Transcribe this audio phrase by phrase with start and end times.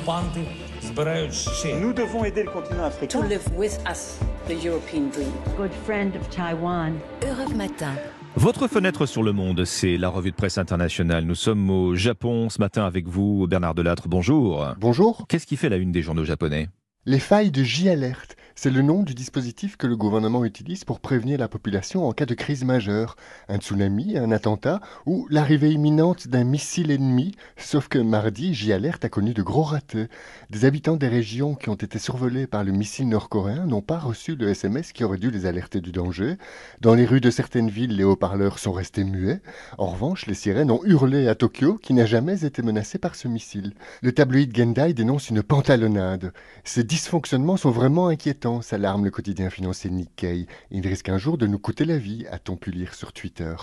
[0.00, 0.39] окупанти
[0.81, 1.67] збирають ще.
[1.75, 3.21] Nous devons aider le continent africain.
[3.21, 4.01] to live with us
[4.47, 5.31] the European dream.
[5.57, 6.91] good friend of Taiwan.
[7.31, 7.93] Europe Matin.
[8.35, 11.25] Votre fenêtre sur le monde, c'est la revue de presse internationale.
[11.25, 14.07] Nous sommes au Japon ce matin avec vous, Bernard Delattre.
[14.07, 14.51] Bonjour.
[14.79, 15.25] Bonjour.
[15.27, 16.69] Qu'est-ce qui fait la une des journaux japonais
[17.05, 18.29] Les failles de J-Alert,
[18.63, 22.27] c'est le nom du dispositif que le gouvernement utilise pour prévenir la population en cas
[22.27, 23.15] de crise majeure.
[23.49, 27.31] Un tsunami, un attentat ou l'arrivée imminente d'un missile ennemi.
[27.57, 30.09] Sauf que mardi, J-Alert a connu de gros ratés.
[30.51, 34.35] Des habitants des régions qui ont été survolées par le missile nord-coréen n'ont pas reçu
[34.35, 36.37] le SMS qui aurait dû les alerter du danger.
[36.81, 39.41] Dans les rues de certaines villes, les haut-parleurs sont restés muets.
[39.79, 43.27] En revanche, les sirènes ont hurlé à Tokyo, qui n'a jamais été menacé par ce
[43.27, 43.73] missile.
[44.03, 46.31] Le tabloïd Gendai dénonce une pantalonnade.
[46.63, 50.47] Ces dysfonctionnements sont vraiment inquiétants, s'alarme le quotidien financier Nikkei.
[50.71, 53.53] Ils risquent un jour de nous coûter la vie, a-t-on pu lire sur Twitter.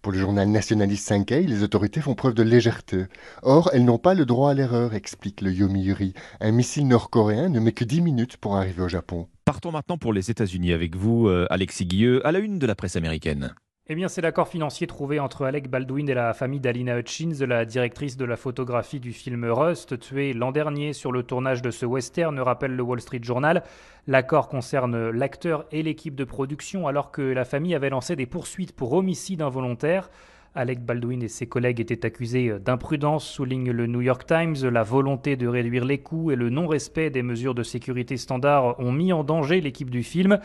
[0.00, 3.04] Pour le journal nationaliste Sankei, les autorités font preuve de légèreté.
[3.42, 6.14] Or, elles n'ont pas le droit à l'erreur, explique le Yomiuri.
[6.40, 9.28] Un missile nord-coréen ne met que 10 minutes pour arriver au Japon.
[9.44, 12.74] Partons maintenant pour les États-Unis avec vous, euh, Alexis Guilleux, à la une de la
[12.74, 13.52] presse américaine.
[13.90, 17.64] Eh bien, c'est l'accord financier trouvé entre Alec Baldwin et la famille d'Alina Hutchins, la
[17.64, 21.86] directrice de la photographie du film Rust, tuée l'an dernier sur le tournage de ce
[21.86, 23.62] western, rappelle le Wall Street Journal.
[24.06, 28.76] L'accord concerne l'acteur et l'équipe de production, alors que la famille avait lancé des poursuites
[28.76, 30.10] pour homicide involontaire.
[30.54, 34.56] Alec Baldwin et ses collègues étaient accusés d'imprudence, souligne le New York Times.
[34.70, 38.92] La volonté de réduire les coûts et le non-respect des mesures de sécurité standards ont
[38.92, 40.38] mis en danger l'équipe du film.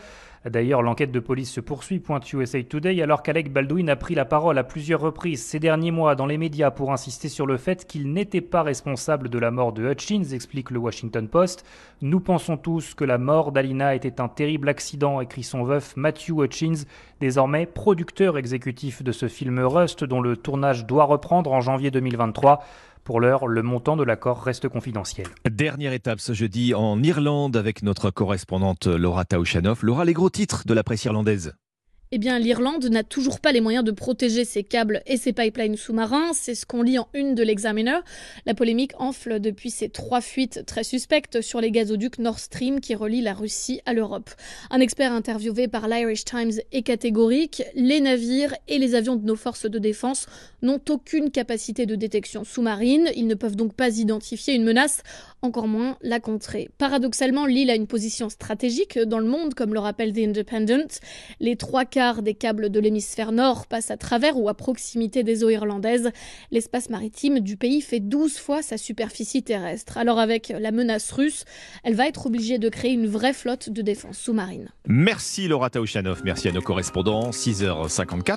[0.44, 4.26] D'ailleurs, l'enquête de police se poursuit, pointe USA Today, alors qu'Alec Baldwin a pris la
[4.26, 7.86] parole à plusieurs reprises ces derniers mois dans les médias pour insister sur le fait
[7.86, 11.64] qu'il n'était pas responsable de la mort de Hutchins, explique le Washington Post.
[12.02, 16.42] Nous pensons tous que la mort d'Alina était un terrible accident, écrit son veuf Matthew
[16.42, 16.84] Hutchins,
[17.20, 22.64] désormais producteur exécutif de ce film Rust, dont le tournage doit reprendre en janvier 2023.
[23.04, 25.26] Pour l'heure, le montant de l'accord reste confidentiel.
[25.48, 29.82] Dernière étape ce jeudi en Irlande avec notre correspondante Laura Taouchanoff.
[29.82, 31.54] Laura, les gros titres de la presse irlandaise.
[32.16, 35.76] Eh bien, l'Irlande n'a toujours pas les moyens de protéger ses câbles et ses pipelines
[35.76, 36.30] sous-marins.
[36.32, 37.98] C'est ce qu'on lit en une de l'Examiner.
[38.46, 42.94] La polémique enfle depuis ces trois fuites très suspectes sur les gazoducs Nord Stream qui
[42.94, 44.30] relient la Russie à l'Europe.
[44.70, 47.64] Un expert interviewé par l'Irish Times est catégorique.
[47.74, 50.26] Les navires et les avions de nos forces de défense
[50.62, 53.10] n'ont aucune capacité de détection sous-marine.
[53.16, 55.02] Ils ne peuvent donc pas identifier une menace,
[55.42, 56.70] encore moins la contrer.
[56.78, 61.00] Paradoxalement, l'île a une position stratégique dans le monde, comme le rappelle The Independent.
[61.40, 65.48] Les trois des câbles de l'hémisphère nord passent à travers ou à proximité des eaux
[65.48, 66.10] irlandaises.
[66.50, 69.96] L'espace maritime du pays fait 12 fois sa superficie terrestre.
[69.96, 71.44] Alors avec la menace russe,
[71.82, 74.68] elle va être obligée de créer une vraie flotte de défense sous-marine.
[74.86, 77.30] Merci Laura Taouchanoff, merci à nos correspondants.
[77.30, 78.32] 6h54.